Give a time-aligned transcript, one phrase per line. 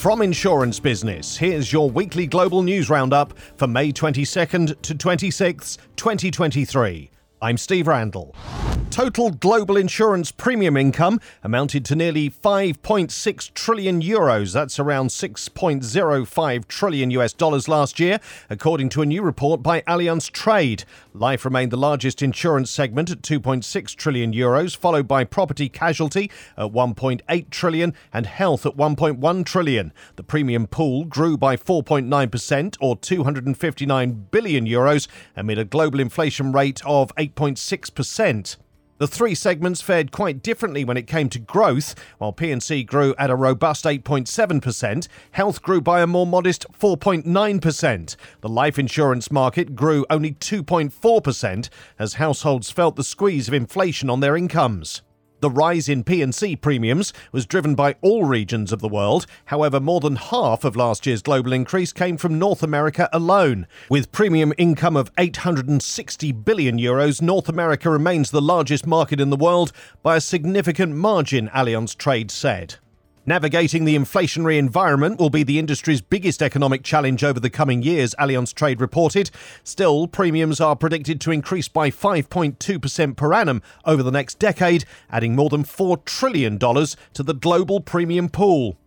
[0.00, 7.10] From Insurance Business, here's your weekly global news roundup for May 22nd to 26th, 2023.
[7.42, 8.34] I'm Steve Randall.
[8.90, 14.52] Total global insurance premium income amounted to nearly 5.6 trillion euros.
[14.52, 18.18] That's around 6.05 trillion US dollars last year,
[18.50, 20.84] according to a new report by Allianz Trade.
[21.14, 26.28] Life remained the largest insurance segment at 2.6 trillion euros, followed by property casualty
[26.58, 29.92] at 1.8 trillion and health at 1.1 trillion.
[30.16, 36.82] The premium pool grew by 4.9% or 259 billion euros amid a global inflation rate
[36.84, 38.56] of 8.6%.
[38.98, 41.94] The three segments fared quite differently when it came to growth.
[42.18, 48.16] While P&C grew at a robust 8.7%, health grew by a more modest 4.9%.
[48.42, 54.20] The life insurance market grew only 2.4% as households felt the squeeze of inflation on
[54.20, 55.00] their incomes.
[55.40, 59.24] The rise in P&C premiums was driven by all regions of the world.
[59.46, 63.66] However, more than half of last year's global increase came from North America alone.
[63.88, 69.36] With premium income of 860 billion euros, North America remains the largest market in the
[69.36, 72.76] world by a significant margin, Allianz Trade said.
[73.26, 78.14] Navigating the inflationary environment will be the industry's biggest economic challenge over the coming years,
[78.18, 79.30] Allianz Trade reported.
[79.62, 85.36] Still, premiums are predicted to increase by 5.2% per annum over the next decade, adding
[85.36, 88.78] more than $4 trillion to the global premium pool.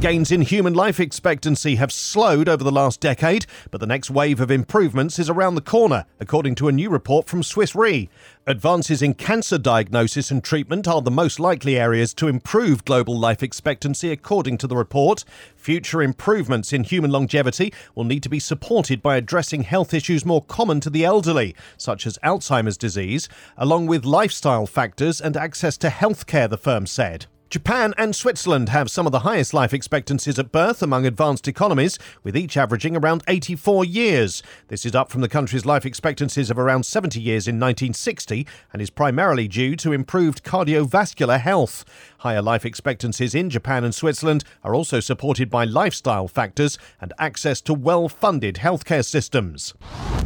[0.00, 4.40] Gains in human life expectancy have slowed over the last decade, but the next wave
[4.40, 8.08] of improvements is around the corner, according to a new report from Swiss Re.
[8.46, 13.42] Advances in cancer diagnosis and treatment are the most likely areas to improve global life
[13.42, 15.22] expectancy, according to the report.
[15.54, 20.42] Future improvements in human longevity will need to be supported by addressing health issues more
[20.44, 23.28] common to the elderly, such as Alzheimer's disease,
[23.58, 27.26] along with lifestyle factors and access to healthcare, the firm said.
[27.50, 31.98] Japan and Switzerland have some of the highest life expectancies at birth among advanced economies,
[32.22, 34.40] with each averaging around 84 years.
[34.68, 38.80] This is up from the country's life expectancies of around 70 years in 1960 and
[38.80, 41.84] is primarily due to improved cardiovascular health.
[42.18, 47.60] Higher life expectancies in Japan and Switzerland are also supported by lifestyle factors and access
[47.62, 49.74] to well funded healthcare systems.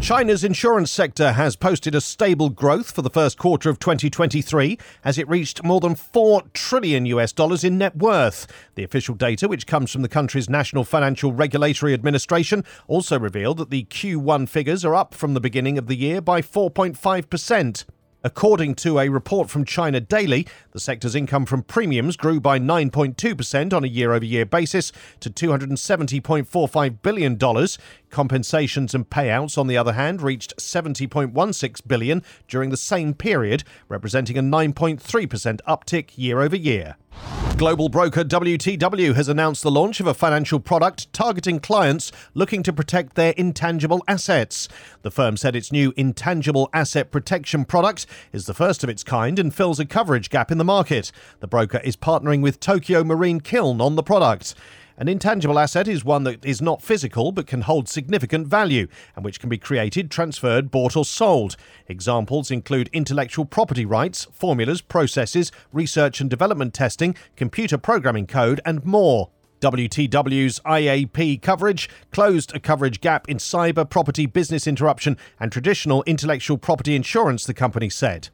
[0.00, 5.16] China's insurance sector has posted a stable growth for the first quarter of 2023 as
[5.16, 8.46] it reached more than 4 trillion US dollars in net worth.
[8.74, 13.70] The official data, which comes from the country's National Financial Regulatory Administration, also revealed that
[13.70, 17.84] the Q1 figures are up from the beginning of the year by 4.5%.
[18.26, 23.74] According to a report from China Daily, the sector's income from premiums grew by 9.2%
[23.74, 27.38] on a year over year basis to $270.45 billion.
[28.08, 34.38] Compensations and payouts, on the other hand, reached 70.16 billion during the same period, representing
[34.38, 36.96] a 9.3% uptick year over year.
[37.56, 42.72] Global broker WTW has announced the launch of a financial product targeting clients looking to
[42.72, 44.68] protect their intangible assets.
[45.02, 49.38] The firm said its new intangible asset protection product is the first of its kind
[49.38, 51.12] and fills a coverage gap in the market.
[51.40, 54.54] The broker is partnering with Tokio Marine Kiln on the product.
[54.96, 58.86] An intangible asset is one that is not physical but can hold significant value
[59.16, 61.56] and which can be created, transferred, bought, or sold.
[61.88, 68.84] Examples include intellectual property rights, formulas, processes, research and development testing, computer programming code, and
[68.84, 69.30] more.
[69.64, 76.58] WTW's IAP coverage closed a coverage gap in cyber, property, business interruption, and traditional intellectual
[76.58, 78.28] property insurance, the company said.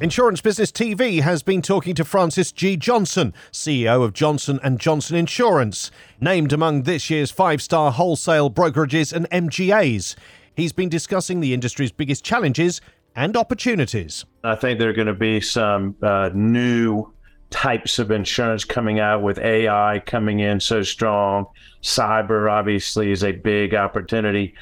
[0.00, 2.76] Insurance Business TV has been talking to Francis G.
[2.76, 9.30] Johnson, CEO of Johnson & Johnson Insurance, named among this year's five-star wholesale brokerages and
[9.30, 10.16] MGAs.
[10.56, 12.80] He's been discussing the industry's biggest challenges
[13.14, 14.24] and opportunities.
[14.42, 17.12] I think there are going to be some uh, new
[17.50, 21.46] types of insurance coming out with AI coming in so strong.
[21.82, 24.54] Cyber obviously is a big opportunity.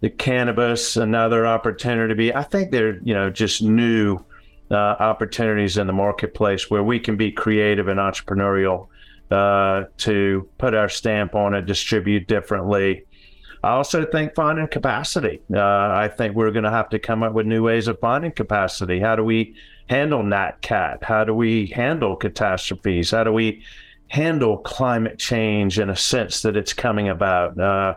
[0.00, 2.08] The cannabis, another opportunity.
[2.08, 2.34] to be.
[2.34, 4.18] I think they're, you know, just new
[4.70, 8.88] uh, opportunities in the marketplace where we can be creative and entrepreneurial
[9.30, 13.04] uh, to put our stamp on it, distribute differently.
[13.64, 15.40] I also think finding capacity.
[15.52, 18.32] Uh, I think we're going to have to come up with new ways of finding
[18.32, 19.00] capacity.
[19.00, 19.56] How do we
[19.88, 21.02] handle Nat Cat?
[21.02, 23.10] How do we handle catastrophes?
[23.10, 23.62] How do we
[24.08, 27.58] handle climate change in a sense that it's coming about?
[27.58, 27.94] Uh,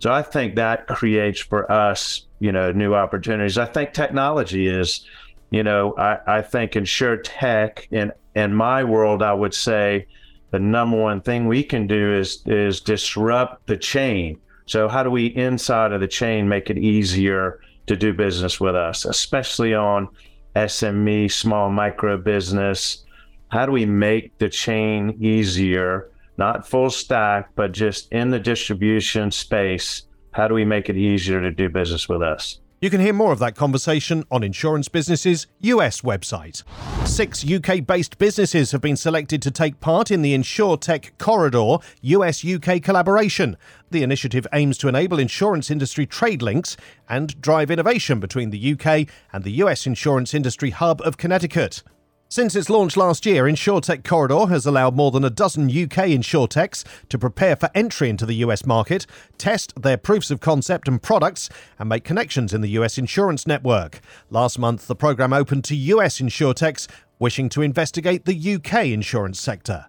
[0.00, 3.58] so I think that creates for us, you know, new opportunities.
[3.58, 5.06] I think technology is
[5.50, 10.06] you know, I, I think insure tech in in my world, I would say
[10.50, 14.38] the number one thing we can do is is disrupt the chain.
[14.66, 18.74] So how do we inside of the chain make it easier to do business with
[18.74, 20.08] us, especially on
[20.54, 23.04] SME, small micro business?
[23.48, 29.30] How do we make the chain easier not full stack, but just in the distribution
[29.30, 30.02] space.
[30.32, 32.60] How do we make it easier to do business with us?
[32.86, 36.62] You can hear more of that conversation on Insurance Business's US website.
[37.04, 42.44] Six UK based businesses have been selected to take part in the InsurTech Corridor US
[42.44, 43.56] UK collaboration.
[43.90, 46.76] The initiative aims to enable insurance industry trade links
[47.08, 51.82] and drive innovation between the UK and the US insurance industry hub of Connecticut.
[52.28, 56.82] Since its launch last year, InsurTech Corridor has allowed more than a dozen UK insurtechs
[57.08, 59.06] to prepare for entry into the US market,
[59.38, 64.00] test their proofs of concept and products, and make connections in the US insurance network.
[64.28, 66.88] Last month, the program opened to US insurtechs
[67.20, 69.86] wishing to investigate the UK insurance sector.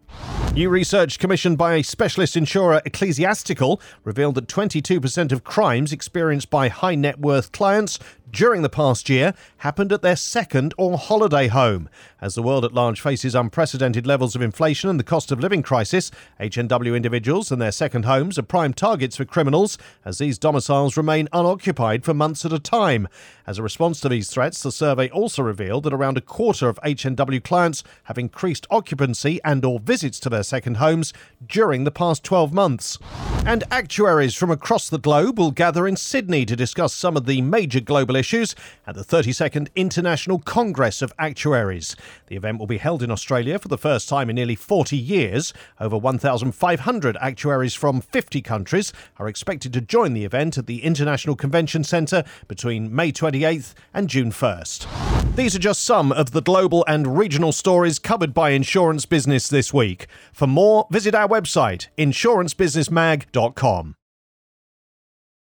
[0.53, 6.95] New research commissioned by specialist insurer Ecclesiastical revealed that 22% of crimes experienced by high
[6.95, 7.99] net worth clients
[8.31, 11.89] during the past year happened at their second or holiday home.
[12.19, 15.61] As the world at large faces unprecedented levels of inflation and the cost of living
[15.61, 20.97] crisis, HNW individuals and their second homes are prime targets for criminals as these domiciles
[20.97, 23.07] remain unoccupied for months at a time.
[23.45, 26.79] As a response to these threats, the survey also revealed that around a quarter of
[26.83, 31.13] HNW clients have increased occupancy and or visits to their second homes
[31.47, 32.97] during the past 12 months.
[33.45, 37.41] And actuaries from across the globe will gather in Sydney to discuss some of the
[37.41, 38.55] major global issues
[38.85, 41.95] at the 32nd International Congress of Actuaries.
[42.27, 45.53] The event will be held in Australia for the first time in nearly 40 years.
[45.79, 51.35] Over 1,500 actuaries from 50 countries are expected to join the event at the International
[51.35, 55.35] Convention Centre between May 28th and June 1st.
[55.35, 59.71] These are just some of the global and regional stories covered by Insurance Business this
[59.71, 60.07] week.
[60.33, 63.96] For more, visit our website, insurancebusinessmag.com.